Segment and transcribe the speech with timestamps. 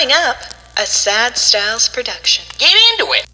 [0.00, 0.36] Coming up,
[0.78, 2.42] a Sad Styles production.
[2.56, 3.26] Get into it.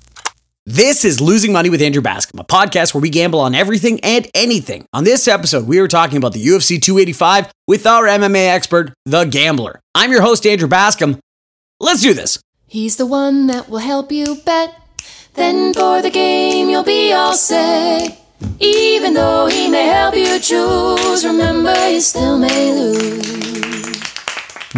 [0.65, 4.29] This is Losing Money with Andrew Bascom, a podcast where we gamble on everything and
[4.35, 4.85] anything.
[4.93, 9.27] On this episode, we are talking about the UFC 285 with our MMA expert, The
[9.27, 9.79] Gambler.
[9.95, 11.21] I'm your host, Andrew Bascom.
[11.79, 12.41] Let's do this.
[12.67, 14.75] He's the one that will help you bet.
[15.35, 18.21] Then for the game, you'll be all set.
[18.59, 23.56] Even though he may help you choose, remember you still may lose.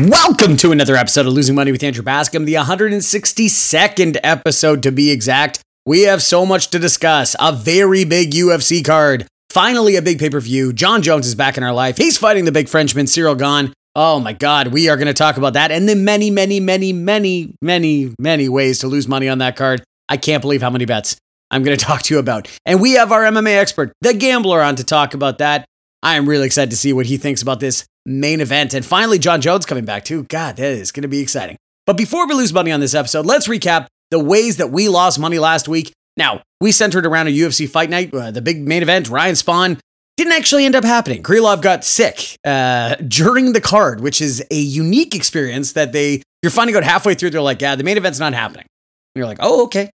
[0.06, 5.10] Welcome to another episode of Losing Money with Andrew Bascom, the 162nd episode to be
[5.10, 5.58] exact.
[5.84, 7.34] We have so much to discuss.
[7.40, 9.26] A very big UFC card.
[9.50, 10.72] Finally, a big pay per view.
[10.72, 11.96] Jon Jones is back in our life.
[11.96, 13.72] He's fighting the big Frenchman, Cyril Gane.
[13.96, 16.92] Oh my God, we are going to talk about that and the many, many, many,
[16.92, 19.82] many, many, many ways to lose money on that card.
[20.08, 21.16] I can't believe how many bets
[21.50, 22.46] I'm going to talk to you about.
[22.64, 25.64] And we have our MMA expert, the gambler, on to talk about that.
[26.02, 28.74] I am really excited to see what he thinks about this main event.
[28.74, 30.24] And finally, Jon Jones coming back too.
[30.24, 31.56] God, that is going to be exciting.
[31.86, 35.18] But before we lose money on this episode, let's recap the ways that we lost
[35.18, 35.92] money last week.
[36.16, 39.78] Now, we centered around a UFC fight night, uh, the big main event, Ryan Spann.
[40.16, 41.22] Didn't actually end up happening.
[41.22, 46.50] Krylov got sick uh, during the card, which is a unique experience that they, you're
[46.50, 48.66] finding out halfway through, they're like, yeah, the main event's not happening.
[49.14, 49.90] And you're like, oh, okay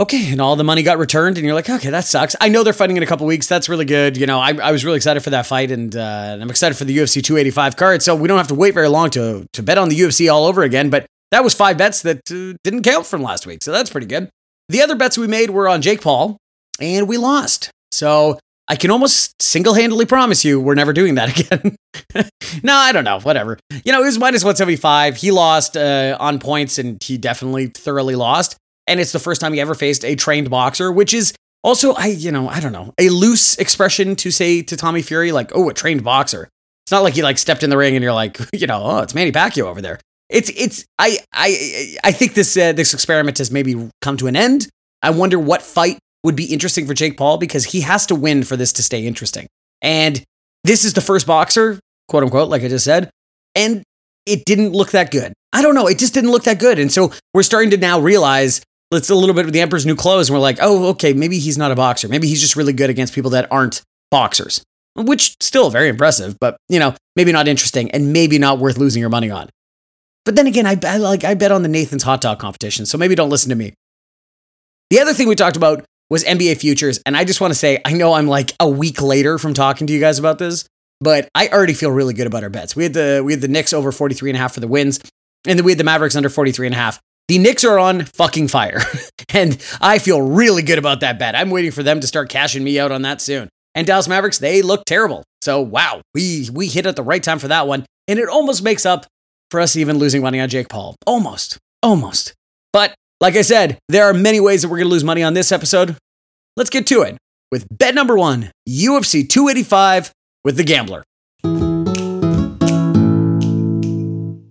[0.00, 2.36] okay, and all the money got returned, and you're like, okay, that sucks.
[2.40, 3.46] I know they're fighting in a couple weeks.
[3.48, 4.16] That's really good.
[4.16, 6.76] You know, I, I was really excited for that fight, and, uh, and I'm excited
[6.76, 8.02] for the UFC 285 card.
[8.02, 10.46] So we don't have to wait very long to to bet on the UFC all
[10.46, 10.90] over again.
[10.90, 14.06] But that was five bets that uh, didn't count from last week, so that's pretty
[14.06, 14.30] good.
[14.68, 16.36] The other bets we made were on Jake Paul,
[16.80, 17.70] and we lost.
[17.90, 21.76] So I can almost single handedly promise you we're never doing that again.
[22.62, 23.18] no, I don't know.
[23.20, 23.58] Whatever.
[23.84, 25.16] You know, it was minus 175.
[25.16, 28.56] He lost uh, on points, and he definitely thoroughly lost
[28.88, 32.06] and it's the first time he ever faced a trained boxer, which is also I
[32.06, 35.68] you know I don't know a loose expression to say to Tommy Fury like oh
[35.68, 36.48] a trained boxer.
[36.84, 38.98] It's not like he like stepped in the ring and you're like you know oh
[38.98, 40.00] it's Manny Pacquiao over there.
[40.28, 44.36] It's it's I I I think this uh, this experiment has maybe come to an
[44.36, 44.68] end.
[45.02, 48.42] I wonder what fight would be interesting for Jake Paul because he has to win
[48.42, 49.46] for this to stay interesting.
[49.80, 50.22] And
[50.64, 51.78] this is the first boxer,
[52.08, 53.10] quote unquote, like I just said,
[53.54, 53.82] and
[54.26, 55.32] it didn't look that good.
[55.52, 56.78] I don't know, it just didn't look that good.
[56.78, 58.60] And so we're starting to now realize
[58.92, 61.38] it's a little bit of the Emperor's New Clothes, and we're like, oh, okay, maybe
[61.38, 62.08] he's not a boxer.
[62.08, 64.62] Maybe he's just really good against people that aren't boxers,
[64.96, 69.00] which still very impressive, but you know, maybe not interesting and maybe not worth losing
[69.00, 69.50] your money on.
[70.24, 72.98] But then again, I, I like I bet on the Nathan's hot dog competition, so
[72.98, 73.74] maybe don't listen to me.
[74.90, 77.80] The other thing we talked about was NBA futures, and I just want to say,
[77.84, 80.66] I know I'm like a week later from talking to you guys about this,
[81.00, 82.74] but I already feel really good about our bets.
[82.74, 85.00] We had the we had the Knicks over 43 and a half for the wins,
[85.46, 87.00] and then we had the Mavericks under 43 and a half.
[87.28, 88.80] The Knicks are on fucking fire.
[89.28, 91.36] and I feel really good about that bet.
[91.36, 93.50] I'm waiting for them to start cashing me out on that soon.
[93.74, 95.24] And Dallas Mavericks, they look terrible.
[95.42, 97.84] So wow, we we hit at the right time for that one.
[98.08, 99.06] And it almost makes up
[99.50, 100.96] for us even losing money on Jake Paul.
[101.06, 101.58] Almost.
[101.82, 102.32] Almost.
[102.72, 105.52] But like I said, there are many ways that we're gonna lose money on this
[105.52, 105.96] episode.
[106.56, 107.18] Let's get to it
[107.52, 110.12] with bet number one, UFC 285
[110.44, 111.04] with the gambler.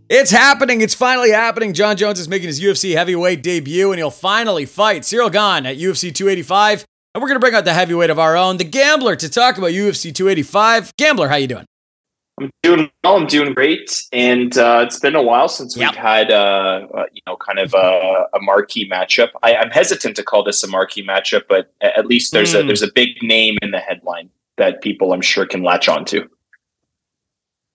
[0.10, 0.80] It's happening.
[0.80, 1.74] It's finally happening.
[1.74, 5.78] Jon Jones is making his UFC heavyweight debut, and he'll finally fight Cyril Gane at
[5.78, 6.86] UFC 285.
[7.14, 9.58] And we're going to bring out the heavyweight of our own, the Gambler, to talk
[9.58, 10.96] about UFC 285.
[10.96, 11.66] Gambler, how you doing?
[12.40, 13.18] I'm doing well.
[13.18, 15.92] I'm doing great, and uh, it's been a while since yep.
[15.92, 19.30] we've had, uh, uh, you know, kind of a, a marquee matchup.
[19.44, 22.60] I, am hesitant to call this a marquee matchup, but at least there's mm.
[22.60, 22.68] a hmm.
[22.68, 26.30] there's a big name in the headline that people, I'm sure, can latch onto.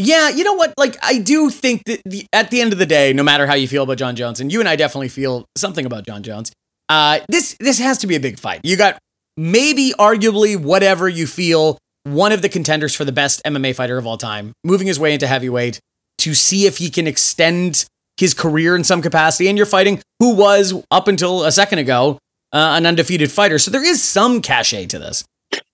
[0.03, 0.75] Yeah, you know what?
[0.77, 3.55] Like, I do think that the, at the end of the day, no matter how
[3.55, 6.51] you feel about Jon Jones, and you and I definitely feel something about Jon Jones,
[6.89, 8.61] uh, this this has to be a big fight.
[8.65, 8.99] You got
[9.37, 14.07] maybe, arguably, whatever you feel, one of the contenders for the best MMA fighter of
[14.07, 15.79] all time, moving his way into heavyweight
[16.19, 17.85] to see if he can extend
[18.17, 19.49] his career in some capacity.
[19.49, 22.19] And you're fighting who was up until a second ago
[22.53, 25.25] uh, an undefeated fighter, so there is some cachet to this.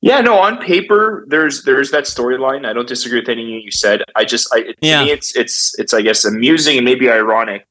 [0.01, 0.39] Yeah, no.
[0.39, 2.67] On paper, there's there's that storyline.
[2.67, 4.03] I don't disagree with anything you said.
[4.15, 5.05] I just, I, yeah.
[5.05, 7.67] me, it's it's it's I guess amusing and maybe ironic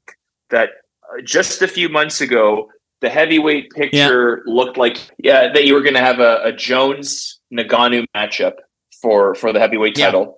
[0.50, 0.69] that
[1.04, 2.69] uh, just a few months ago,
[3.00, 4.54] the heavyweight picture yeah.
[4.54, 8.56] looked like yeah that you were going to have a, a Jones Ngannou matchup
[9.01, 10.38] for for the heavyweight title,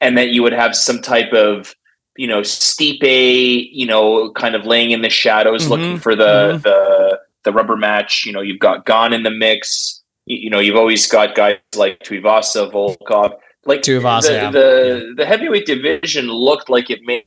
[0.00, 0.08] yeah.
[0.08, 1.74] and that you would have some type of
[2.16, 5.70] you know Stipe, you know, kind of laying in the shadows, mm-hmm.
[5.70, 6.62] looking for the mm-hmm.
[6.62, 8.24] the the rubber match.
[8.24, 9.95] You know, you've got Gane in the mix
[10.26, 13.34] you know, you've always got guys like Tuivasa, Volkov,
[13.64, 14.50] like Tuivasa, the, yeah.
[14.50, 17.24] the, the heavyweight division looked like it made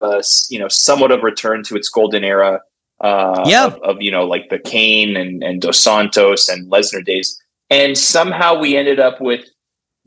[0.00, 2.60] us, you know, somewhat of return to its golden era.
[3.00, 3.66] Uh, yeah.
[3.66, 7.40] Of, of, you know, like the Cain and, and Dos Santos and Lesnar days.
[7.70, 9.46] And somehow we ended up with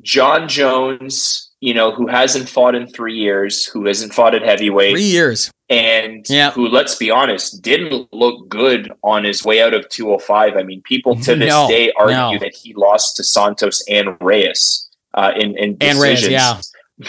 [0.02, 4.94] Jon Jones, you know, who hasn't fought in three years, who hasn't fought at heavyweight.
[4.94, 5.50] Three years.
[5.74, 6.52] And yeah.
[6.52, 10.56] who, let's be honest, didn't look good on his way out of 205.
[10.56, 12.40] I mean, people to this no, day argue no.
[12.40, 16.02] that he lost to Santos and Reyes uh, in, in decisions.
[16.02, 16.62] Reyes, yeah.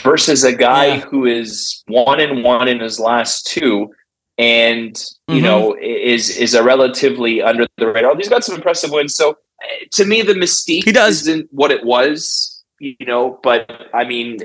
[0.02, 1.00] Versus a guy yeah.
[1.00, 3.93] who is one and one in his last two
[4.37, 5.44] and you mm-hmm.
[5.44, 8.16] know is is a relatively under the radar.
[8.16, 9.14] He's got some impressive wins.
[9.14, 11.20] So uh, to me, the mystique he does.
[11.28, 14.38] isn't what it was you know, but I mean,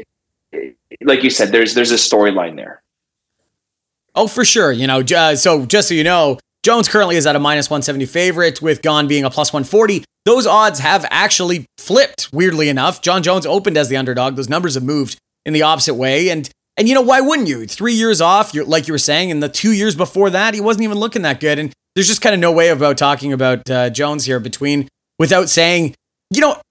[1.01, 2.81] like you said, there's there's a storyline there.
[4.15, 4.71] Oh, for sure.
[4.71, 8.05] You know, uh, so just so you know, Jones currently is at a minus 170
[8.05, 10.03] favorite, with Gane being a plus 140.
[10.25, 13.01] Those odds have actually flipped, weirdly enough.
[13.01, 14.35] Jon Jones opened as the underdog.
[14.35, 16.29] Those numbers have moved in the opposite way.
[16.29, 17.65] And and you know, why wouldn't you?
[17.65, 20.61] Three years off, you're, like you were saying, and the two years before that, he
[20.61, 21.59] wasn't even looking that good.
[21.59, 25.49] And there's just kind of no way about talking about uh, Jones here between without
[25.49, 25.93] saying,
[26.29, 26.61] you know,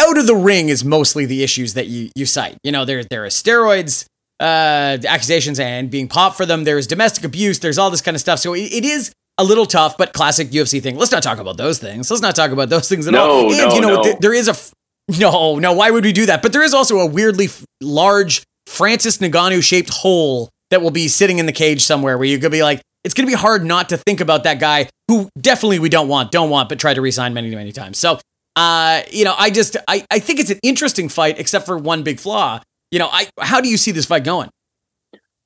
[0.00, 2.58] out of the ring is mostly the issues that you you cite.
[2.64, 4.06] You know, there there are steroids
[4.42, 6.64] uh, accusations and being popped for them.
[6.64, 7.60] There's domestic abuse.
[7.60, 8.40] There's all this kind of stuff.
[8.40, 10.96] So it, it is a little tough, but classic UFC thing.
[10.96, 12.10] Let's not talk about those things.
[12.10, 13.48] Let's not talk about those things at no, all.
[13.48, 14.02] And no, you know, no.
[14.02, 14.72] th- there is a f-
[15.18, 15.72] no, no.
[15.72, 16.42] Why would we do that?
[16.42, 21.08] But there is also a weirdly f- large Francis Ngannou shaped hole that will be
[21.08, 23.64] sitting in the cage somewhere where you could be like, it's going to be hard
[23.64, 26.94] not to think about that guy who definitely we don't want, don't want, but try
[26.94, 27.98] to resign many, many times.
[27.98, 28.18] So
[28.56, 32.02] uh, you know, I just I, I think it's an interesting fight, except for one
[32.02, 32.60] big flaw.
[32.92, 34.50] You know, I how do you see this fight going?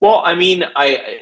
[0.01, 1.21] Well, I mean, I,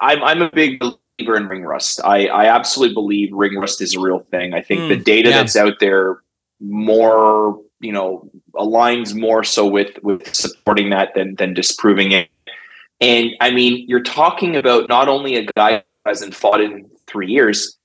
[0.00, 2.00] I I'm a big believer in ring rust.
[2.02, 4.54] I I absolutely believe ring rust is a real thing.
[4.54, 5.36] I think mm, the data yeah.
[5.36, 6.22] that's out there
[6.60, 12.30] more you know aligns more so with with supporting that than than disproving it.
[13.02, 17.28] And I mean, you're talking about not only a guy who hasn't fought in three
[17.28, 17.76] years.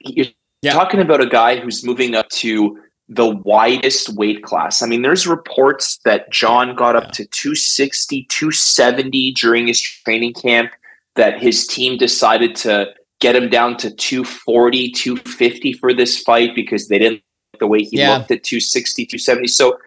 [0.00, 0.26] You're
[0.62, 0.72] yeah.
[0.72, 4.82] talking about a guy who's moving up to the widest weight class.
[4.82, 10.72] I mean, there's reports that Jon got up to 260, 270 during his training camp,
[11.14, 16.88] that his team decided to get him down to 240, 250 for this fight because
[16.88, 17.22] they didn't
[17.52, 18.18] like the way he yeah.
[18.18, 19.46] looked at 260, 270.
[19.46, 19.78] So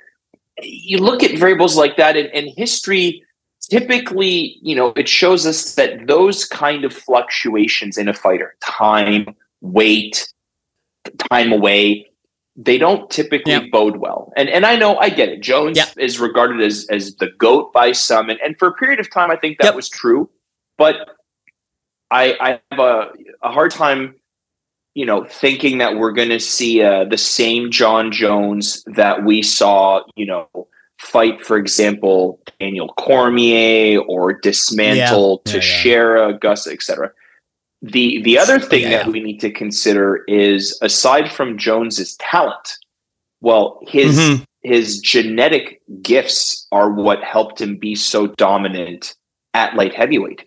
[0.61, 3.23] you look at variables like that, and, and history
[3.69, 9.35] typically, you know, it shows us that those kind of fluctuations in a fighter, time,
[9.61, 10.31] weight,
[11.29, 12.08] time away,
[12.61, 13.71] they don't typically yep.
[13.71, 14.33] bode well.
[14.35, 15.41] And and I know I get it.
[15.41, 15.87] Jones yep.
[15.97, 19.31] is regarded as as the goat by some, and, and for a period of time,
[19.31, 19.75] I think that yep.
[19.75, 20.29] was true.
[20.77, 20.97] But
[22.11, 23.11] I I have a,
[23.41, 24.15] a hard time,
[24.93, 29.41] you know, thinking that we're going to see uh, the same Jon Jones that we
[29.41, 30.49] saw, you know,
[30.99, 35.53] fight, for example, Daniel Cormier or dismantle yeah.
[35.53, 36.37] Teixeira, yeah, yeah.
[36.39, 37.11] Gus, etc.
[37.81, 39.03] The the other thing yeah.
[39.03, 42.77] that we need to consider is aside from Jones's talent,
[43.41, 44.43] well, his mm-hmm.
[44.63, 49.15] his genetic gifts are what helped him be so dominant
[49.53, 50.45] at light heavyweight.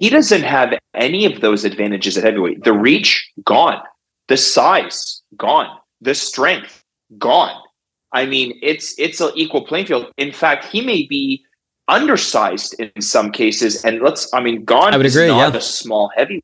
[0.00, 2.64] He doesn't have any of those advantages at heavyweight.
[2.64, 3.80] The reach gone,
[4.26, 6.84] the size gone, the strength
[7.18, 7.56] gone.
[8.12, 10.10] I mean, it's it's an equal playing field.
[10.16, 11.44] In fact, he may be
[11.88, 13.84] undersized in some cases.
[13.84, 15.58] And let's, I mean, Gane I would agree, not yeah.
[15.58, 16.42] a small heavy.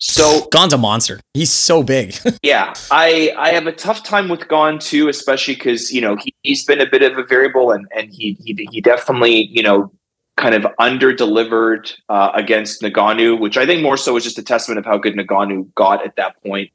[0.00, 1.20] So Gane's a monster.
[1.34, 2.14] He's so big.
[2.42, 6.34] yeah, I I have a tough time with Gane too, especially because you know he,
[6.42, 9.92] he's been a bit of a variable, and and he he, he definitely you know
[10.38, 14.42] kind of under delivered uh, against Ngannou, which I think more so is just a
[14.42, 16.70] testament of how good Ngannou got at that point.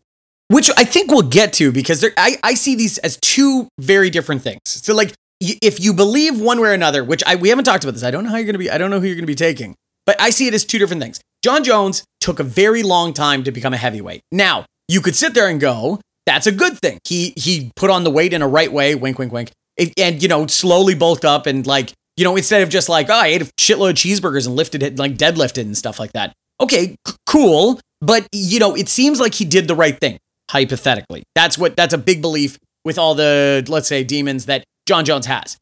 [0.50, 4.12] Which I think we'll get to because there, I, I see these as two very
[4.12, 4.62] different things.
[4.66, 7.94] So like if you believe one way or another, which I we haven't talked about
[7.94, 8.70] this, I don't know how you're gonna be.
[8.70, 11.02] I don't know who you're gonna be taking, but I see it as two different
[11.02, 11.20] things.
[11.46, 14.22] Jon Jones took a very long time to become a heavyweight.
[14.32, 16.98] Now you could sit there and go, that's a good thing.
[17.08, 19.52] He he put on the weight in a right way, wink, wink, wink,
[19.96, 23.14] and you know slowly bulked up and like you know instead of just like oh,
[23.14, 26.34] I ate a shitload of cheeseburgers and lifted it like deadlifted and stuff like that.
[26.60, 30.18] Okay, c- cool, but you know it seems like he did the right thing
[30.50, 31.22] hypothetically.
[31.36, 35.28] That's what that's a big belief with all the let's say demons that Jon Jones
[35.28, 35.58] has.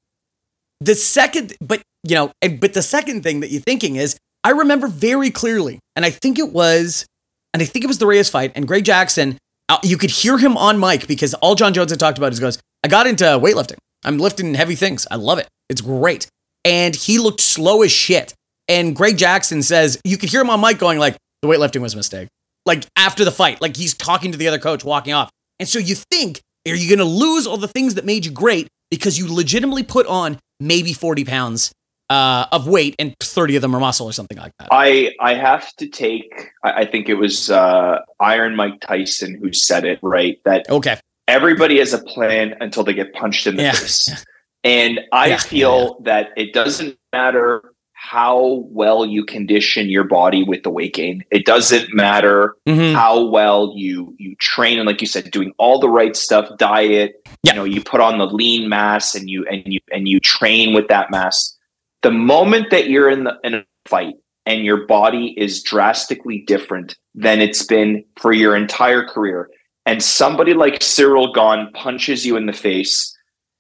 [0.80, 4.88] The second, but you know, but the second thing that you're thinking is, I remember
[4.88, 7.06] very clearly, and I think it was,
[7.54, 9.38] and I think it was the Reyes fight, and Greg Jackson,
[9.70, 12.40] uh, you could hear him on mic because all Jon Jones had talked about is
[12.40, 13.78] goes, I got into weightlifting.
[14.04, 15.08] I'm lifting heavy things.
[15.10, 15.48] I love it.
[15.70, 16.28] It's great.
[16.66, 18.34] And he looked slow as shit.
[18.68, 21.94] And Greg Jackson says, you could hear him on mic going like, the weightlifting was
[21.94, 22.28] a mistake.
[22.66, 25.30] Like after the fight, like he's talking to the other coach, walking off.
[25.60, 28.32] And so you think, are you going to lose all the things that made you
[28.32, 31.72] great because you legitimately put on maybe 40 pounds
[32.13, 34.67] uh, of weight and 30 of them are muscle or something like that.
[34.72, 39.84] I, I have to take, I think it was uh, Iron Mike Tyson who said
[39.84, 40.39] it, right?
[40.46, 41.00] That okay.
[41.27, 43.72] everybody has a plan until they get punched in the yeah.
[43.72, 44.25] face.
[44.65, 50.46] And I yeah, feel yeah, that it doesn't matter how well you condition your body
[50.46, 51.22] with the weight gain.
[51.32, 52.96] It doesn't matter mm-hmm.
[52.96, 57.27] how well you you train and like you said, doing all the right stuff, diet,
[57.43, 60.74] you know, you put on the lean mass and you and you and you train
[60.74, 61.58] with that mass.
[62.03, 66.98] The moment that you're in the in a fight and your body is drastically different
[67.15, 69.50] than it's been for your entire career,
[69.86, 73.17] and somebody like Cyril Gane punches you in the face,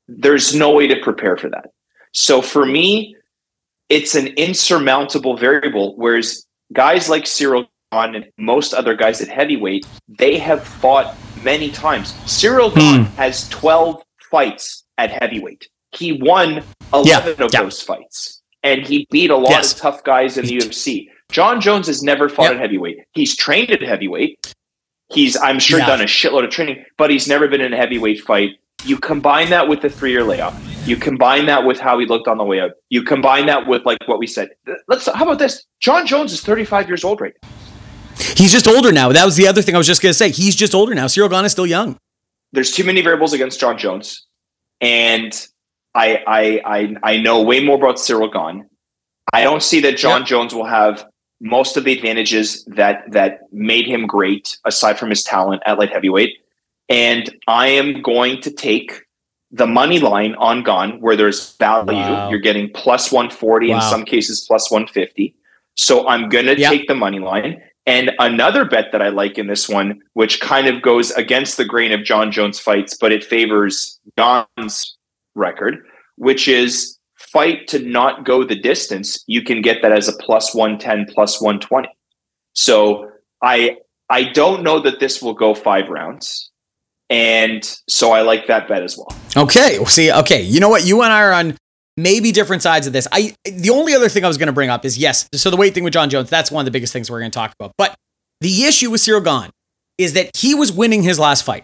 [0.07, 1.71] there's no way to prepare for that.
[2.11, 3.15] So for me,
[3.89, 5.95] it's an insurmountable variable.
[5.97, 11.69] Whereas guys like Cyril Gane and most other guys at heavyweight, they have fought many
[11.71, 12.13] times.
[12.29, 13.03] Cyril hmm.
[13.15, 15.67] has 12 fights at heavyweight.
[15.95, 17.63] He won 11 yeah, of yeah.
[17.63, 18.41] those fights.
[18.63, 19.73] And he beat a lot yes.
[19.73, 21.07] of tough guys in the UFC.
[21.31, 22.53] Jon Jones has never fought yep.
[22.53, 22.99] at heavyweight.
[23.13, 24.53] He's trained at heavyweight.
[25.11, 25.87] He's, I'm sure, yeah.
[25.87, 28.51] done a shitload of training, but he's never been in a heavyweight fight.
[28.85, 30.59] You combine that with the three year layoff.
[30.87, 32.73] You combine that with how he looked on the way up.
[32.89, 34.49] You combine that with like what we said.
[34.87, 35.05] Let's.
[35.05, 35.65] How about this?
[35.79, 37.49] Jon Jones is 35 years old right now.
[38.35, 39.11] He's just older now.
[39.11, 40.29] That was the other thing I was just gonna say.
[40.29, 41.07] He's just older now.
[41.07, 41.97] Cyril Gane is still young.
[42.51, 44.27] There's too many variables against Jon Jones,
[44.81, 45.47] and
[45.95, 48.67] I I I, I know way more about Cyril Gane.
[49.31, 51.05] I don't see that Jon Jones will have
[51.39, 55.91] most of the advantages that that made him great, aside from his talent at light
[55.91, 56.37] heavyweight.
[56.89, 59.03] And I am going to take
[59.51, 61.93] the money line on Gane, where there's value.
[61.93, 62.29] Wow.
[62.29, 63.75] You're getting plus 140, wow.
[63.75, 65.35] in some cases plus 150.
[65.75, 66.71] So I'm going to yep.
[66.71, 67.61] take the money line.
[67.85, 71.65] And another bet that I like in this one, which kind of goes against the
[71.65, 74.97] grain of Jon Jones fights, but it favors Gane's
[75.35, 75.83] record,
[76.17, 79.23] which is fight to not go the distance.
[79.27, 81.87] You can get that as a plus 110, plus 120.
[82.53, 83.09] So
[83.41, 83.77] I
[84.09, 86.51] I don't know that this will go five rounds.
[87.09, 89.15] And so I like that bet as well.
[89.35, 89.83] Okay.
[89.85, 90.41] See, okay.
[90.41, 90.85] You know what?
[90.85, 91.57] You and I are on
[91.97, 93.07] maybe different sides of this.
[93.11, 95.27] I the only other thing I was going to bring up is yes.
[95.33, 97.31] So the weight thing with Jon Jones, that's one of the biggest things we're going
[97.31, 97.73] to talk about.
[97.77, 97.95] But
[98.41, 99.51] the issue with Cyril Gane
[99.97, 101.63] is that he was winning his last fight.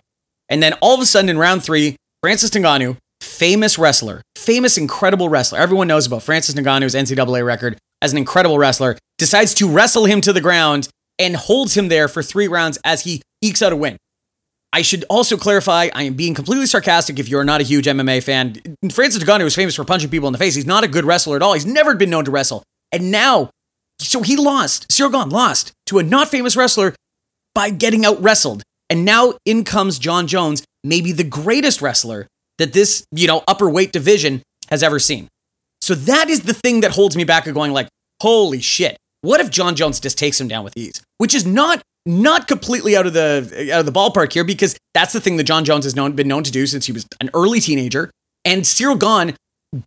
[0.49, 2.97] And then all of a sudden in round three, Francis Ngannou,
[3.39, 5.59] famous wrestler, famous, incredible wrestler.
[5.59, 10.19] Everyone knows about Francis Ngannou's NCAA record as an incredible wrestler, decides to wrestle him
[10.21, 13.77] to the ground and holds him there for three rounds as he ekes out a
[13.77, 13.97] win.
[14.73, 18.21] I should also clarify, I am being completely sarcastic if you're not a huge MMA
[18.23, 18.55] fan.
[18.91, 20.53] Francis Ngannou was famous for punching people in the face.
[20.53, 21.53] He's not a good wrestler at all.
[21.53, 22.63] He's never been known to wrestle.
[22.91, 23.49] And now,
[23.99, 24.91] so he lost.
[24.91, 26.93] Cyril Gane lost to a not famous wrestler
[27.55, 28.63] by getting out wrestled.
[28.89, 32.27] And now in comes Jon Jones, maybe the greatest wrestler
[32.59, 35.27] that this, you know, upper weight division has ever seen.
[35.81, 37.87] So that is the thing that holds me back of going like,
[38.21, 38.97] holy shit.
[39.21, 41.01] What if Jon Jones just takes him down with ease?
[41.17, 45.13] Which is not not completely out of the out of the ballpark here because that's
[45.13, 47.29] the thing that Jon Jones has known been known to do since he was an
[47.33, 48.11] early teenager.
[48.45, 49.35] And Cyril Gane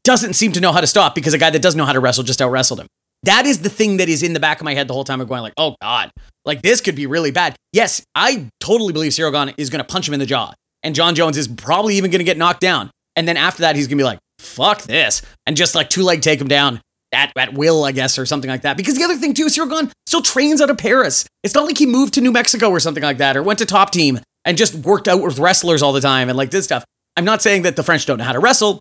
[0.05, 2.01] doesn't seem to know how to stop because a guy that doesn't know how to
[2.01, 2.87] wrestle just out wrestled him.
[3.25, 5.21] That is the thing that is in the back of my head the whole time
[5.21, 6.11] of going like, oh God,
[6.45, 7.57] like this could be really bad.
[7.73, 10.53] Yes, I totally believe Cyril Gane is going to punch him in the jaw.
[10.83, 12.91] And Jon Jones is probably even going to get knocked down.
[13.17, 15.23] And then after that, he's going to be like, fuck this.
[15.47, 16.81] And just like two leg take him down
[17.13, 18.77] at, at will, I guess, or something like that.
[18.77, 21.25] Because the other thing too is still trains out of Paris.
[21.43, 23.67] It's not like he moved to New Mexico or something like that, or went to
[23.67, 26.85] Top Team and just worked out with wrestlers all the time and like this stuff.
[27.17, 28.81] I'm not saying that the French don't know how to wrestle,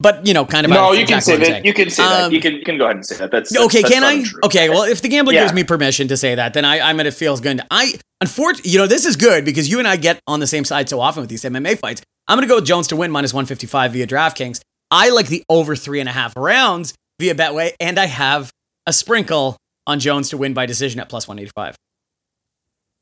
[0.00, 0.70] but you know, kind of.
[0.70, 1.64] No, you can say that.
[1.64, 2.32] You can say um, that.
[2.32, 3.30] You can, you can go ahead and say that.
[3.30, 3.82] That's, okay.
[3.82, 4.12] That's can I?
[4.14, 4.40] Untrue.
[4.44, 4.68] Okay.
[4.70, 5.42] Well, if the gambler yeah.
[5.42, 7.60] gives me permission to say that, then I, I'm gonna feel good.
[7.70, 10.64] I unfortunately, you know, this is good because you and I get on the same
[10.64, 12.02] side so often with these MMA fights.
[12.26, 14.60] I'm gonna go with Jones to win minus 155 via DraftKings.
[14.90, 18.50] I like the over three and a half rounds via Betway, and I have
[18.86, 21.76] a sprinkle on Jones to win by decision at plus 185.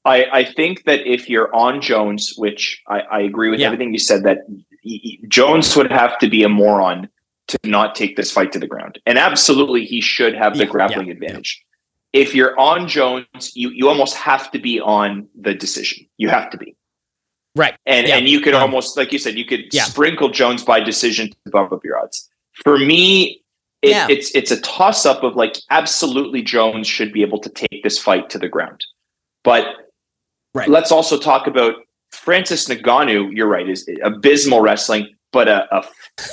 [0.04, 3.66] I, I think that if you're on Jones, which I, I agree with yeah.
[3.66, 4.38] everything you said, that
[5.28, 7.08] Jones would have to be a moron
[7.48, 8.98] to not take this fight to the ground.
[9.06, 11.64] And absolutely, he should have the yeah, grappling yeah, advantage.
[12.12, 16.06] If you're on Jones, you, you almost have to be on the decision.
[16.16, 16.76] You have to be.
[17.56, 17.74] Right.
[17.86, 21.30] And and you could um, almost, like you said, you could sprinkle Jones by decision
[21.30, 22.28] to bump up your odds.
[22.62, 23.42] For me,
[23.82, 24.06] it, yeah.
[24.08, 27.98] it's it's a toss up of like absolutely Jones should be able to take this
[27.98, 28.84] fight to the ground,
[29.44, 29.64] but
[30.54, 30.68] right.
[30.68, 31.74] let's also talk about
[32.12, 33.30] Francis Ngannou.
[33.34, 35.84] You're right, is abysmal wrestling, but a, a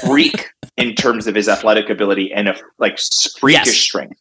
[0.06, 3.00] freak in terms of his athletic ability and a like
[3.40, 3.78] freakish yes.
[3.78, 4.20] strength.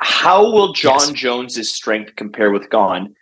[0.00, 1.12] How will Jon yes.
[1.12, 3.14] Jones's strength compare with Gane?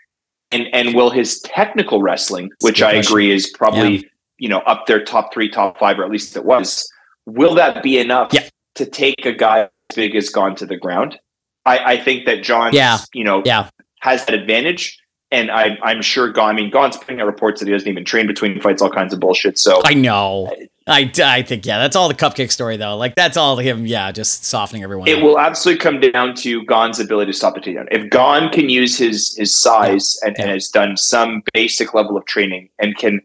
[0.50, 4.08] And and will his technical wrestling, which I agree is probably yeah.
[4.38, 6.87] you know up there top three, top five, or at least it was,
[7.25, 10.76] will that be enough yeah to take a guy as big as Gane to the
[10.76, 11.18] ground.
[11.64, 12.99] I, I think that Jon, yeah.
[13.14, 13.68] you know, yeah.
[14.00, 14.99] has that advantage.
[15.33, 16.45] And I, I'm sure Gane.
[16.45, 19.12] I mean, Gane's putting out reports that he doesn't even train between fights, all kinds
[19.12, 19.59] of bullshit.
[19.59, 20.55] So I know.
[20.87, 22.97] I, I think yeah, that's all the cupcake story though.
[22.97, 25.09] Like that's all him, yeah, just softening everyone.
[25.09, 27.89] It will absolutely come down to Gane's ability to stop the takedown.
[27.91, 30.29] If Gane can use his his size yeah.
[30.29, 30.43] And, yeah.
[30.45, 33.23] and has done some basic level of training and can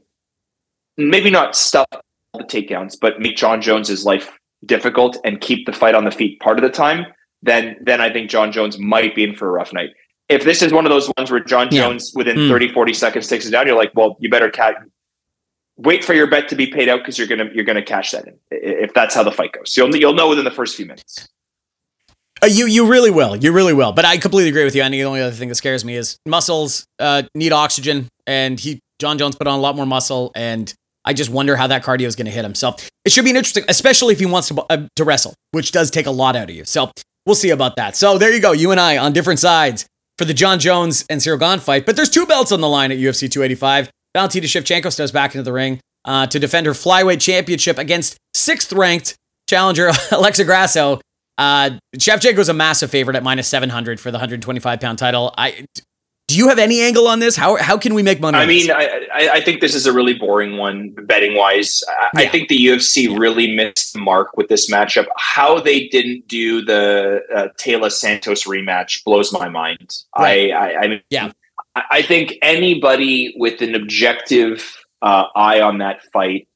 [0.97, 4.31] maybe not stop the takedowns, but make Jon Jones's life
[4.65, 7.05] difficult and keep the fight on the feet part of the time,
[7.41, 9.91] then then I think Jon Jones might be in for a rough night.
[10.29, 11.65] If this is one of those ones where yeah.
[11.67, 12.49] Jones within mm.
[12.49, 14.75] 30, 40 seconds takes it down, you're like, well, you better cat
[15.77, 18.27] wait for your bet to be paid out because you're gonna you're gonna cash that
[18.27, 19.75] in if that's how the fight goes.
[19.77, 21.27] You'll you'll know within the first few minutes.
[22.41, 23.35] Uh, you you really will.
[23.35, 23.93] You really will.
[23.93, 24.81] But I completely agree with you.
[24.81, 28.59] I think the only other thing that scares me is muscles uh, need oxygen, and
[28.59, 30.71] he Jon Jones put on a lot more muscle, and
[31.05, 32.53] I just wonder how that cardio is going to hit him.
[32.53, 35.71] So it should be an interesting, especially if he wants to uh, to wrestle, which
[35.71, 36.65] does take a lot out of you.
[36.65, 36.91] So
[37.25, 37.95] we'll see about that.
[37.95, 38.51] So there you go.
[38.51, 39.85] You and I on different sides
[40.17, 41.85] for the Jon Jones and Cyril Gane fight.
[41.85, 43.89] But there's two belts on the line at UFC 285.
[44.15, 48.73] Valentina Shevchenko steps back into the ring uh, to defend her flyweight championship against sixth
[48.73, 49.15] ranked
[49.47, 50.99] challenger Alexa Grasso.
[51.37, 55.33] Uh, is a massive favorite at minus 700 for the 125 pound title.
[55.37, 55.65] I
[56.27, 57.37] do you have any angle on this?
[57.37, 58.37] How how can we make money?
[58.37, 61.81] I mean, I, I think this is a really boring one betting wise.
[61.87, 62.27] I, yeah.
[62.27, 65.07] I, think the UFC really missed the mark with this matchup.
[65.15, 69.95] How they didn't do the uh, Taila Santos rematch blows my mind.
[70.19, 70.51] Right.
[70.51, 71.31] I, I, I mean, yeah.
[71.75, 76.49] I think anybody with an objective uh, eye on that fight,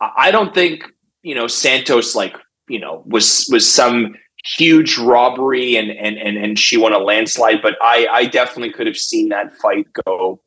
[0.00, 0.84] I don't think
[1.22, 2.36] you know Santos like
[2.68, 4.14] you know was was some
[4.56, 7.62] huge robbery and and and and she won a landslide.
[7.62, 10.40] But I I definitely could have seen that fight go,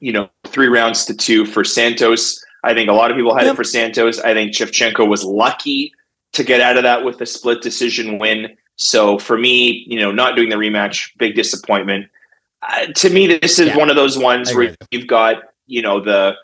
[0.00, 2.42] you know, three rounds to two for Santos.
[2.64, 3.54] I think a lot of people had yep.
[3.54, 4.20] it for Santos.
[4.20, 5.92] I think Shevchenko was lucky
[6.32, 8.56] to get out of that with a split decision win.
[8.76, 12.08] So for me, you know, not doing the rematch, big disappointment.
[12.62, 13.76] Uh, to me, this is yeah.
[13.76, 16.34] one of those ones where you've got, you know, the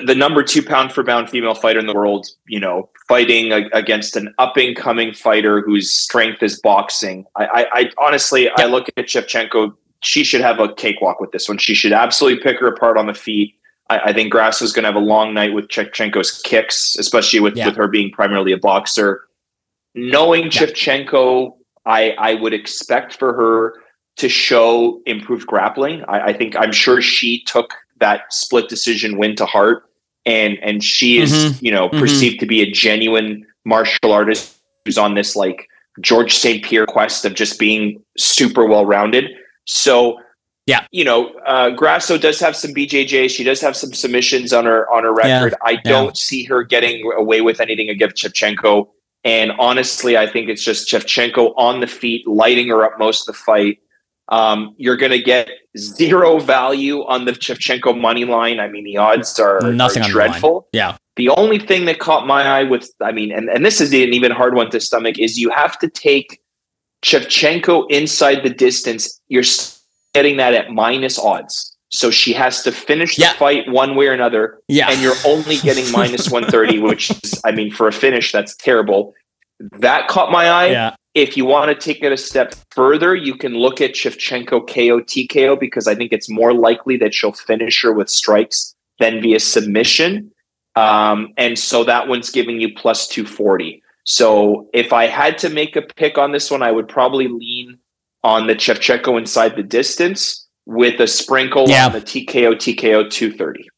[0.00, 3.68] the number two pound for pound female fighter in the world, you know, fighting a,
[3.72, 7.26] against an up and coming fighter whose strength is boxing.
[7.36, 8.52] I, I, I honestly, yeah.
[8.56, 9.74] I look at Shevchenko.
[10.02, 11.58] She should have a cakewalk with this one.
[11.58, 13.54] She should absolutely pick her apart on the feet.
[13.90, 17.40] I, I think Grass is going to have a long night with Shevchenko's kicks, especially
[17.40, 17.66] with, yeah.
[17.66, 19.24] with her being primarily a boxer.
[19.96, 20.50] Knowing yeah.
[20.50, 21.56] Shevchenko,
[21.86, 23.74] I, I would expect for her
[24.18, 26.04] to show improved grappling.
[26.06, 29.87] I, I think I'm sure she took that split decision win to heart
[30.28, 31.64] and and she is mm-hmm.
[31.64, 31.98] you know mm-hmm.
[31.98, 35.68] perceived to be a genuine martial artist who's on this like
[36.00, 36.64] George St.
[36.64, 39.30] Pierre quest of just being super well rounded.
[39.64, 40.18] So
[40.66, 43.30] yeah, you know, uh, Grasso does have some BJJ.
[43.30, 45.52] She does have some submissions on her on her record.
[45.52, 45.66] Yeah.
[45.66, 46.12] I don't yeah.
[46.12, 48.88] see her getting away with anything against Shevchenko.
[49.24, 53.34] And honestly, I think it's just Shevchenko on the feet, lighting her up most of
[53.34, 53.78] the fight.
[54.30, 58.60] Um, you're going to get zero value on the Shevchenko money line.
[58.60, 60.68] I mean, the odds are, Nothing are dreadful.
[60.72, 60.96] The yeah.
[61.16, 64.14] The only thing that caught my eye with, I mean, and, and this is an
[64.14, 66.40] even hard one to stomach, is you have to take
[67.04, 69.20] Shevchenko inside the distance.
[69.28, 69.44] You're
[70.14, 71.76] getting that at minus odds.
[71.90, 73.32] So she has to finish the yeah.
[73.32, 74.60] fight one way or another.
[74.68, 74.90] Yeah.
[74.90, 79.14] And you're only getting minus 130, which is, I mean, for a finish, that's terrible.
[79.58, 80.66] That caught my eye.
[80.66, 80.94] Yeah.
[81.14, 85.00] If you want to take it a step further, you can look at Shevchenko KO
[85.00, 89.40] TKO because I think it's more likely that she'll finish her with strikes than via
[89.40, 90.30] submission.
[90.76, 93.82] Um, and so that one's giving you plus 240.
[94.04, 97.78] So if I had to make a pick on this one, I would probably lean
[98.22, 101.86] on the Shevchenko inside the distance with a sprinkle yeah.
[101.86, 103.68] on the TKO TKO 230.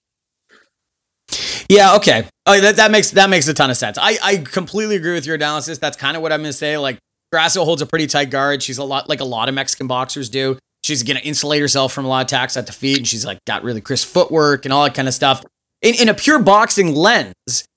[1.68, 2.26] Yeah, okay.
[2.46, 3.96] Oh, that, that makes that makes a ton of sense.
[3.96, 5.78] I, I completely agree with your analysis.
[5.78, 6.76] That's kind of what I'm gonna say.
[6.78, 6.98] Like
[7.32, 8.62] Grasso holds a pretty tight guard.
[8.62, 10.58] She's a lot like a lot of Mexican boxers do.
[10.82, 13.38] She's gonna insulate herself from a lot of attacks at the feet, and she's like
[13.46, 15.44] got really crisp footwork and all that kind of stuff.
[15.82, 17.34] In, in a pure boxing lens,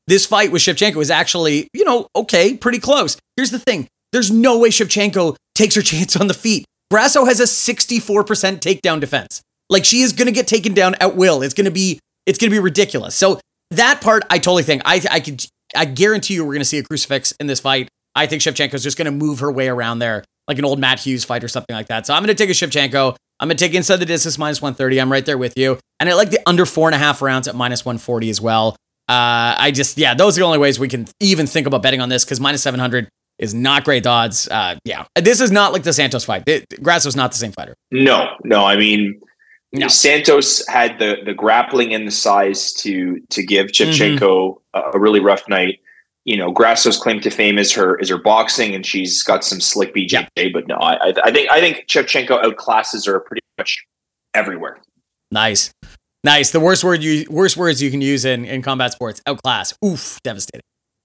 [0.08, 3.18] this fight with Shevchenko is actually, you know, okay, pretty close.
[3.38, 6.66] Here's the thing: there's no way Shevchenko takes her chance on the feet.
[6.90, 9.42] Grasso has a 64% takedown defense.
[9.70, 11.42] Like she is gonna get taken down at will.
[11.42, 13.16] It's gonna be it's gonna be ridiculous.
[13.16, 13.40] So
[13.72, 16.84] that part, I totally think I I could I guarantee you we're gonna see a
[16.84, 17.90] crucifix in this fight.
[18.16, 21.00] I think Shevchenko's just going to move her way around there, like an old Matt
[21.00, 22.06] Hughes fight or something like that.
[22.06, 23.16] So I'm going to take a Shevchenko.
[23.40, 25.02] I'm going to take inside the distance minus 130.
[25.02, 25.80] I'm right there with you.
[26.00, 28.76] And I like the under four and a half rounds at minus 140 as well.
[29.10, 32.00] Uh, I just, yeah, those are the only ways we can even think about betting
[32.02, 34.48] on this because minus 700 is not great odds.
[34.48, 36.44] Uh, yeah, this is not like the Santos fight.
[36.48, 37.76] It, Grasso's not the same fighter.
[37.92, 38.64] No, no.
[38.66, 39.20] I mean,
[39.74, 39.88] no.
[39.88, 44.78] Santos had the the grappling and the size to to give Shevchenko mm-hmm.
[44.78, 45.80] a, a really rough night.
[46.26, 49.60] You know, Grasso's claim to fame is her is her boxing, and she's got some
[49.60, 50.28] slick BJJ.
[50.36, 50.48] Yeah.
[50.54, 53.84] But no, I, I think I think Shevchenko outclasses her pretty much
[54.34, 54.80] everywhere.
[55.32, 55.72] Nice,
[56.24, 56.52] nice.
[56.52, 59.74] The worst word you worst words you can use in in combat sports: outclass.
[59.86, 60.62] Oof, devastating.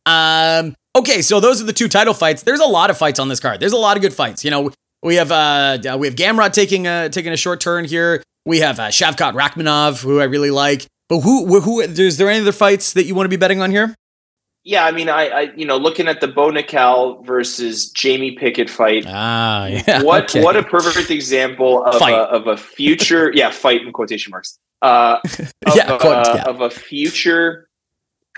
[0.07, 0.74] Um.
[0.96, 2.42] Okay, so those are the two title fights.
[2.42, 3.61] There's a lot of fights on this card.
[3.61, 4.44] There's a lot of good fights.
[4.44, 4.70] You know,
[5.02, 8.22] we have uh we have Gamrot taking a taking a short turn here.
[8.46, 10.87] We have uh, Shavkat Rakhmonov, who I really like.
[11.09, 13.61] But who, who, who, is there any other fights that you want to be betting
[13.61, 13.94] on here?
[14.68, 16.52] Yeah, I mean, I, I you know, looking at the Bo
[17.22, 19.07] versus Jamie Pickett fight.
[19.09, 20.02] Ah, yeah.
[20.02, 20.44] What, okay.
[20.44, 24.59] what a perfect example of a, of a future, yeah, fight in quotation marks.
[24.83, 26.42] Uh, of, yeah, quote, yeah.
[26.42, 27.70] of a future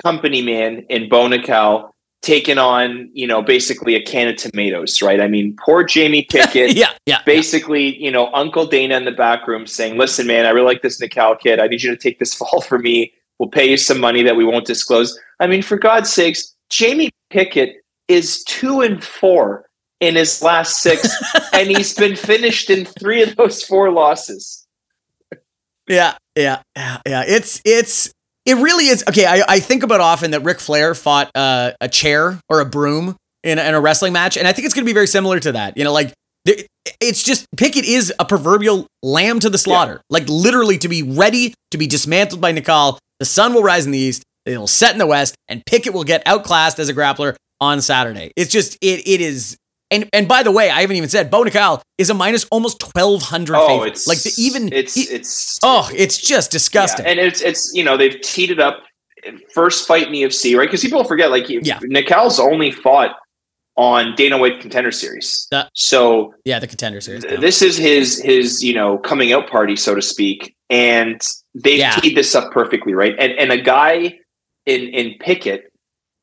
[0.00, 1.90] company man in Bo
[2.22, 5.20] taken on, you know, basically a can of tomatoes, right?
[5.20, 6.76] I mean, poor Jamie Pickett.
[6.76, 7.22] yeah, yeah.
[7.26, 8.04] Basically, yeah.
[8.04, 11.00] you know, Uncle Dana in the back room saying, listen, man, I really like this
[11.00, 11.58] Nickal kid.
[11.58, 13.14] I need you to take this fall for me.
[13.40, 15.18] We'll pay you some money that we won't disclose.
[15.40, 17.76] I mean, for God's sakes, Jamie Pickett
[18.06, 19.64] is two and four
[19.98, 21.08] in his last six,
[21.54, 24.66] and he's been finished in three of those four losses.
[25.88, 27.24] Yeah, yeah, yeah, yeah.
[27.26, 28.12] It's it's
[28.44, 29.24] it really is okay.
[29.24, 33.16] I, I think about often that Ric Flair fought uh, a chair or a broom
[33.42, 35.52] in in a wrestling match, and I think it's going to be very similar to
[35.52, 35.78] that.
[35.78, 36.12] You know, like
[37.00, 39.98] it's just Pickett is a proverbial lamb to the slaughter, yeah.
[40.10, 42.98] like literally to be ready to be dismantled by Nickal.
[43.18, 45.92] The sun will rise in the east, it will set in the west, and Pickett
[45.92, 48.32] will get outclassed as a grappler on Saturday.
[48.36, 49.56] It's just it it is.
[49.92, 52.78] And and by the way, I haven't even said Bo Nickal is a minus almost
[52.78, 53.56] twelve hundred.
[53.56, 53.88] Oh, favorite.
[53.88, 57.04] it's like the even it's it's oh, it's just disgusting.
[57.04, 58.84] Yeah, and it's it's you know they've teed it up
[59.52, 61.78] first fight in the UFC right because people forget like yeah.
[61.80, 63.16] Nickal's only fought
[63.76, 65.48] on Dana White Contender Series.
[65.52, 67.24] Uh, so yeah, the Contender Series.
[67.24, 71.20] Th- this is his his you know coming out party, so to speak, and
[71.54, 71.92] they've yeah.
[71.92, 73.14] teed this up perfectly, right?
[73.18, 74.18] And and a guy
[74.66, 75.72] in in Pickett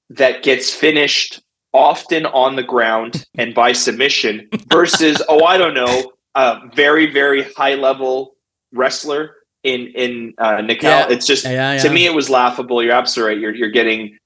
[0.09, 1.41] that gets finished
[1.73, 7.43] often on the ground and by submission versus oh I don't know a very very
[7.53, 8.35] high level
[8.73, 10.61] wrestler in in uh.
[10.67, 11.07] Yeah.
[11.09, 12.83] It's just yeah, to me it was laughable.
[12.83, 13.41] You're absolutely right.
[13.41, 14.17] You're you're getting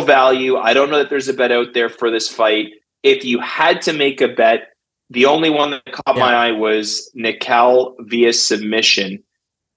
[0.00, 0.56] value.
[0.56, 2.70] I don't know that there's a bet out there for this fight.
[3.02, 4.68] If you had to make a bet,
[5.10, 9.22] the only one that caught my eye was Nickal via submission,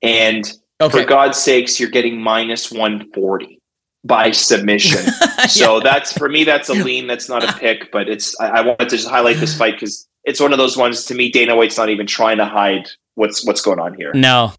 [0.01, 1.01] and okay.
[1.01, 3.59] for God's sakes, you're getting minus one forty
[4.05, 4.99] by submission.
[5.49, 5.83] so yeah.
[5.83, 7.07] that's for me, that's a lean.
[7.07, 8.39] That's not a pick, but it's.
[8.39, 11.03] I, I wanted to just highlight this fight because it's one of those ones.
[11.05, 14.13] To me, Dana White's not even trying to hide what's what's going on here.
[14.13, 14.53] No,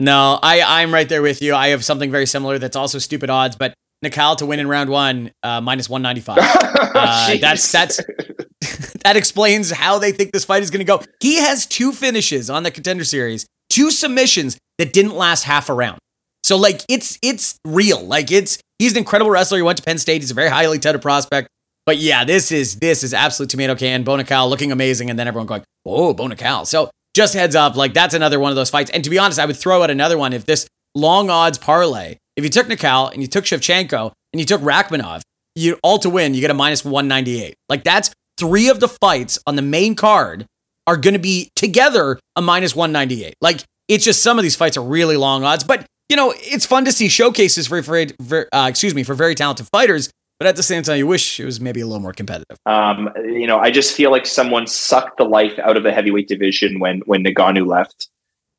[0.00, 1.54] no, I I'm right there with you.
[1.54, 3.74] I have something very similar that's also stupid odds, but
[4.04, 6.38] Nickal to win in round one uh, minus one ninety five.
[6.98, 7.96] Uh, that's that's
[9.04, 11.00] that explains how they think this fight is going to go.
[11.20, 15.74] He has two finishes on the contender series, two submissions that didn't last half a
[15.74, 15.98] round.
[16.42, 18.00] So like it's it's real.
[18.00, 19.58] Like it's he's an incredible wrestler.
[19.58, 20.22] He went to Penn State.
[20.22, 21.48] He's a very highly touted prospect.
[21.86, 24.02] But yeah, this is this is absolute tomato can.
[24.02, 26.66] Bo Nickal looking amazing, and then everyone going, "Oh, Bo Nickal.
[26.66, 28.90] So just heads up, like that's another one of those fights.
[28.90, 32.16] And to be honest, I would throw out another one if this long odds parlay.
[32.38, 35.22] If you took Nickal and you took Shevchenko and you took Rakhmonov,
[35.56, 37.56] you all to win, you get a minus 198.
[37.68, 40.46] Like that's three of the fights on the main card
[40.86, 43.34] are going to be together a minus 198.
[43.40, 46.64] Like it's just some of these fights are really long odds, but you know, it's
[46.64, 50.08] fun to see showcases for, for, uh, excuse me, for very talented fighters.
[50.38, 52.56] But at the same time, you wish it was maybe a little more competitive.
[52.66, 56.28] Um, you know, I just feel like someone sucked the life out of the heavyweight
[56.28, 58.08] division when when Ngannou left,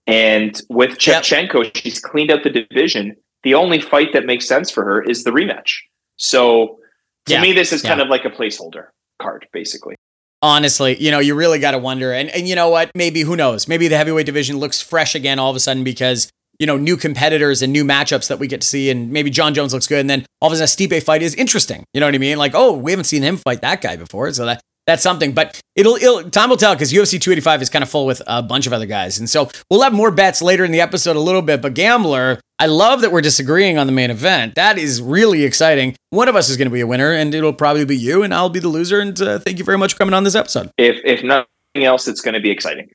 [0.06, 1.78] and with Shevchenko, yep.
[1.78, 3.16] she's cleaned out the division.
[3.44, 5.78] The only fight that makes sense for her is the rematch.
[6.18, 6.80] So
[7.28, 7.42] to yeah.
[7.42, 7.90] me, this is yeah.
[7.90, 8.88] kind of like a placeholder
[9.22, 9.96] card, basically.
[10.42, 12.14] Honestly, you know, you really got to wonder.
[12.14, 12.92] And and you know what?
[12.96, 13.68] Maybe who knows?
[13.68, 16.98] Maybe the heavyweight division looks fresh again all of a sudden because you know, new
[16.98, 18.90] competitors and new matchups that we get to see.
[18.90, 20.02] And maybe Jon Jones looks good.
[20.02, 21.86] And then all of a sudden, a Stipe fight is interesting.
[21.94, 22.38] You know what I mean?
[22.38, 24.32] Like, oh, we haven't seen him fight that guy before.
[24.34, 25.34] So that that's something.
[25.34, 28.42] But it'll, it'll time will tell because UFC 285 is kind of full with a
[28.42, 29.20] bunch of other guys.
[29.20, 31.62] And so we'll have more bets later in the episode a little bit.
[31.62, 34.56] But Gambler, I love that we're disagreeing on the main event.
[34.56, 35.96] That is really exciting.
[36.10, 38.34] One of us is going to be a winner, and it'll probably be you, and
[38.34, 39.00] I'll be the loser.
[39.00, 40.72] And uh, thank you very much for coming on this episode.
[40.78, 42.90] If if nothing else, it's going to be exciting.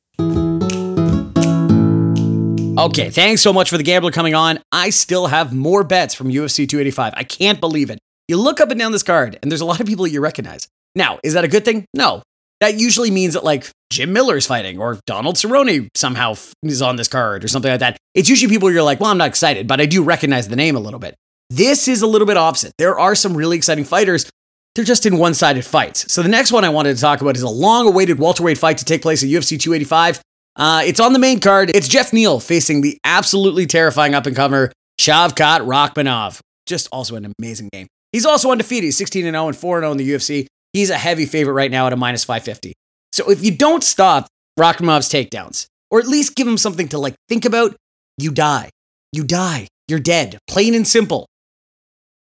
[2.76, 4.58] Okay, thanks so much for the gambler coming on.
[4.72, 7.14] I still have more bets from UFC 285.
[7.16, 8.00] I can't believe it.
[8.26, 10.68] You look up and down this card, and there's a lot of people you recognize.
[10.94, 11.84] Now, is that a good thing?
[11.92, 12.22] No.
[12.60, 17.08] That usually means that like Jim Miller's fighting or Donald Cerrone somehow is on this
[17.08, 17.98] card or something like that.
[18.14, 20.74] It's usually people you're like, well, I'm not excited, but I do recognize the name
[20.76, 21.14] a little bit.
[21.50, 22.72] This is a little bit opposite.
[22.78, 24.30] There are some really exciting fighters.
[24.74, 26.10] They're just in one sided fights.
[26.12, 28.78] So the next one I wanted to talk about is a long awaited welterweight fight
[28.78, 30.20] to take place at UFC 285.
[30.56, 31.70] Uh, it's on the main card.
[31.70, 36.40] It's Jeff Neal facing the absolutely terrifying up and comer Shavkat Rakhmonov.
[36.66, 37.88] Just also an amazing game.
[38.14, 38.84] He's also undefeated.
[38.84, 40.46] He's 16 0 and 4 0 in the UFC.
[40.72, 42.72] He's a heavy favorite right now at a minus 550.
[43.12, 47.16] So if you don't stop Rakhmonov's takedowns, or at least give him something to like
[47.28, 47.74] think about,
[48.16, 48.70] you die.
[49.10, 49.66] You die.
[49.88, 50.38] You're dead.
[50.48, 51.26] Plain and simple.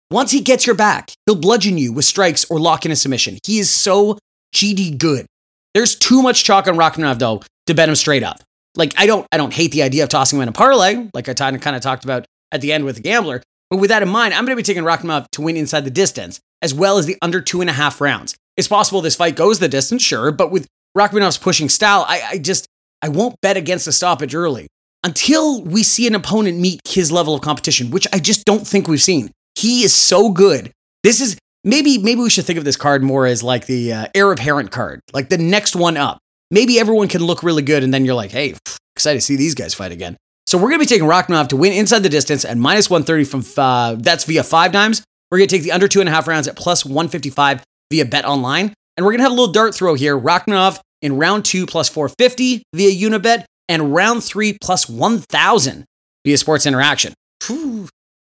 [0.10, 3.38] Once he gets your back, he'll bludgeon you with strikes or lock in a submission.
[3.46, 4.18] He is so
[4.56, 5.26] GD good.
[5.74, 8.38] There's too much chalk on Rakhmonov though to bet him straight up.
[8.78, 11.28] Like I don't I don't hate the idea of tossing him in a parlay, like
[11.28, 13.44] I kind of talked about at the end with the gambler.
[13.72, 15.90] But with that in mind, I'm going to be taking Rakhmonov to win inside the
[15.90, 18.36] distance, as well as the under two and a half rounds.
[18.58, 22.38] It's possible this fight goes the distance, sure, but with Rakhmonov's pushing style, I, I
[22.38, 22.68] just
[23.02, 24.68] I won't bet against a stoppage early
[25.06, 28.88] until we see an opponent meet his level of competition, which I just don't think
[28.88, 29.32] we've seen.
[29.56, 30.72] He is so good.
[31.04, 34.06] This is maybe maybe we should think of this card more as like the uh,
[34.14, 36.20] heir apparent card, like the next one up.
[36.52, 38.54] Maybe everyone can look really good, and then you're like, hey,
[38.98, 40.18] excited to see these guys fight again.
[40.52, 43.42] So we're gonna be taking Rakhmonov to win inside the distance at minus 130 from
[43.56, 45.02] uh, that's via five dimes.
[45.30, 48.26] We're gonna take the under two and a half rounds at plus 155 via Bet
[48.26, 50.20] Online, and we're gonna have a little dart throw here.
[50.20, 55.86] Rakhmonov in round two plus 450 via Unibet, and round three plus 1,000
[56.26, 57.14] via Sports Interaction.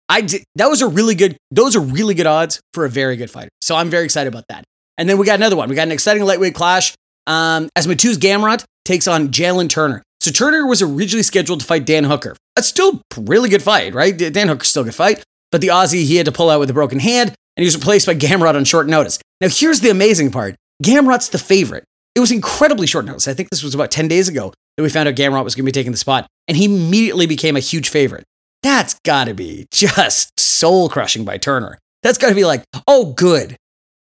[0.08, 3.16] I did, that was a really good, those are really good odds for a very
[3.16, 3.50] good fighter.
[3.62, 4.64] So I'm very excited about that.
[5.00, 5.70] And then we got another one.
[5.70, 6.94] We got an exciting lightweight clash
[7.26, 10.04] um, as Mateusz Gamrot takes on Jalen Turner.
[10.22, 12.36] So Turner was originally scheduled to fight Dan Hooker.
[12.56, 14.16] That's still a really good fight, right?
[14.16, 15.24] Dan Hooker's still a good fight.
[15.52, 17.76] But the Aussie, he had to pull out with a broken hand, and he was
[17.76, 19.20] replaced by Gamrot on short notice.
[19.42, 21.86] Now, here's the amazing part Gamrot's the favorite.
[22.14, 23.28] It was incredibly short notice.
[23.28, 25.66] I think this was about 10 days ago that we found out Gamrot was going
[25.66, 28.24] to be taking the spot, and he immediately became a huge favorite.
[28.62, 31.80] That's got to be just soul crushing by Turner.
[32.04, 33.58] That's got to be like, oh, good.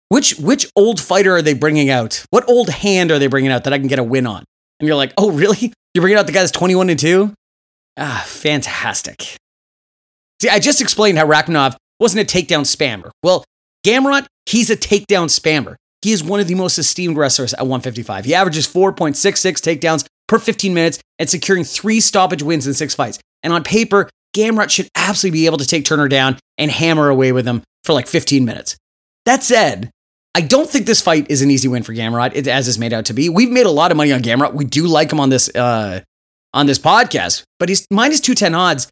[0.09, 2.23] Which which old fighter are they bringing out?
[2.29, 4.43] What old hand are they bringing out that I can get a win on?
[4.79, 5.73] And you're like, oh, really?
[5.93, 7.33] You're bringing out the guy that's 21 and 2?
[7.97, 9.35] Ah, fantastic.
[10.41, 13.11] See, I just explained how Rakhmonov wasn't a takedown spammer.
[13.21, 13.43] Well,
[13.85, 15.75] Gamrot, he's a takedown spammer.
[16.01, 18.25] He is one of the most esteemed wrestlers at 155.
[18.25, 23.19] He averages 4.66 takedowns per 15 minutes and securing three stoppage wins in six fights.
[23.43, 27.31] And on paper, Gamrot should absolutely be able to take Turner down and hammer away
[27.31, 28.77] with him for like 15 minutes.
[29.25, 29.91] That said,
[30.33, 33.05] I don't think this fight is an easy win for Gamrot, as is made out
[33.05, 33.27] to be.
[33.27, 34.53] We've made a lot of money on Gamrot.
[34.53, 36.01] We do like him on this uh,
[36.53, 38.87] on this podcast, but he's minus 210 odds.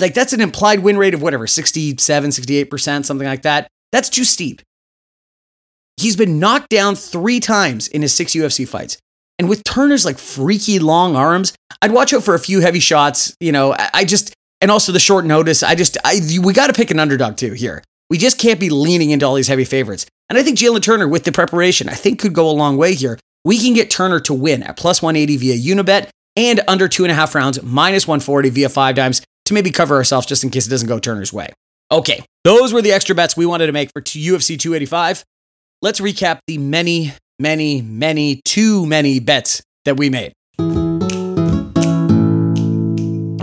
[0.00, 3.68] Like that's an implied win rate of whatever, 67, 68%, something like that.
[3.92, 4.62] That's too steep.
[5.96, 8.98] He's been knocked down three times in his six UFC fights.
[9.38, 13.36] And with Turner's like freaky long arms, I'd watch out for a few heavy shots.
[13.40, 15.62] You know, I just, and also the short notice.
[15.62, 17.82] I just, I we got to pick an underdog too here.
[18.10, 20.06] We just can't be leaning into all these heavy favorites.
[20.28, 22.94] And I think Jalen Turner, with the preparation, I think could go a long way
[22.94, 23.18] here.
[23.44, 27.12] We can get Turner to win at plus 180 via Unibet and under two and
[27.12, 30.66] a half rounds, minus 140 via five dimes to maybe cover ourselves just in case
[30.66, 31.48] it doesn't go Turner's way.
[31.92, 35.24] Okay, those were the extra bets we wanted to make for UFC 285.
[35.82, 40.32] Let's recap the many, many, many, too many bets that we made.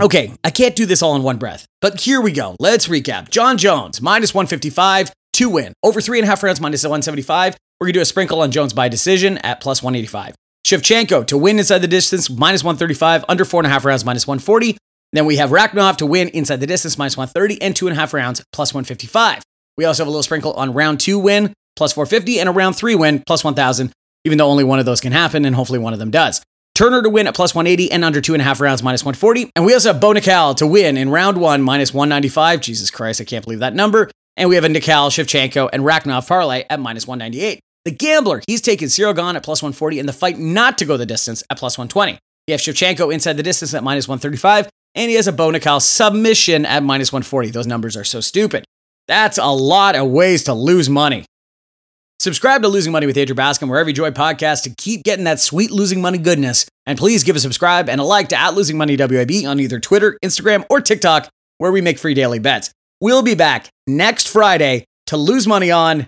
[0.02, 2.56] Okay, I can't do this all in one breath, but here we go.
[2.58, 3.30] Let's recap.
[3.30, 5.72] Jon Jones, minus 155 to win.
[5.80, 7.56] Over three and a half rounds, minus 175.
[7.78, 10.34] We're going to do a sprinkle on Jones by decision at plus 185.
[10.66, 13.24] Shevchenko to win inside the distance, minus 135.
[13.28, 14.76] Under four and a half rounds, minus 140.
[15.12, 17.62] Then we have Rakhmonov to win inside the distance, minus 130.
[17.62, 19.44] And two and a half rounds, plus 155.
[19.76, 22.40] We also have a little sprinkle on round two win, plus 450.
[22.40, 23.92] And a round three win, plus 1,000,
[24.24, 25.44] even though only one of those can happen.
[25.44, 26.42] And hopefully one of them does.
[26.74, 29.52] Turner to win at plus 180 and under two and a half rounds, minus 140.
[29.54, 32.60] And we also have Bo Nickal to win in round one, minus 195.
[32.60, 34.10] Jesus Christ, I can't believe that number.
[34.36, 37.60] And we have a Nickal, Shevchenko, and Rakhmonov parlay at minus 198.
[37.84, 40.96] The gambler, he's taken Cyril Gane at plus 140 and the fight not to go
[40.96, 42.18] the distance at plus 120.
[42.46, 45.80] He has Shevchenko inside the distance at minus 135, and he has a Bo Nickal
[45.82, 47.50] submission at minus 140.
[47.50, 48.64] Those numbers are so stupid.
[49.08, 51.26] That's a lot of ways to lose money.
[52.22, 55.40] Subscribe to Losing Money with Andrew Bascom wherever you enjoy podcasts to keep getting that
[55.40, 56.66] sweet losing money goodness.
[56.86, 59.80] And please give a subscribe and a like to at Losing Money WAB on either
[59.80, 62.70] Twitter, Instagram, or TikTok, where we make free daily bets.
[63.00, 66.06] We'll be back next Friday to lose money on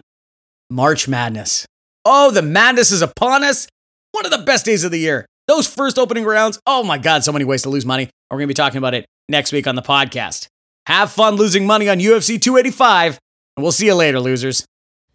[0.71, 1.67] March Madness.
[2.05, 3.67] Oh, the madness is upon us.
[4.13, 5.27] One of the best days of the year.
[5.49, 8.09] Those first opening rounds, oh my God, so many ways to lose money.
[8.31, 10.47] We're going to be talking about it next week on the podcast.
[10.87, 13.19] Have fun losing money on UFC 285,
[13.57, 14.65] and we'll see you later, losers.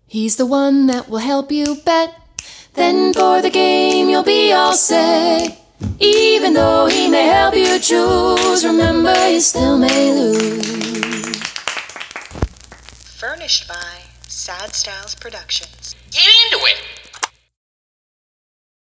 [0.09, 2.15] He's the one that will help you bet.
[2.73, 5.55] Then for the game, you'll be all set.
[5.99, 11.37] Even though he may help you choose, remember you still may lose.
[13.19, 15.95] Furnished by Sad Styles Productions.
[16.09, 16.98] Get into it!